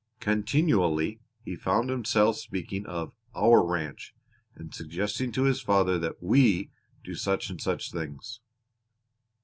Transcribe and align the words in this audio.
Continually 0.19 1.19
he 1.43 1.55
found 1.55 1.91
himself 1.91 2.35
speaking 2.37 2.87
of 2.87 3.13
"our 3.35 3.63
ranch" 3.63 4.15
and 4.55 4.73
suggesting 4.73 5.31
to 5.31 5.43
his 5.43 5.61
father 5.61 5.99
that 5.99 6.23
"we" 6.23 6.71
do 7.03 7.13
such 7.13 7.51
and 7.51 7.61
such 7.61 7.91
things. 7.91 8.39